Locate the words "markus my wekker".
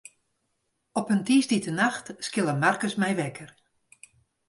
2.63-3.49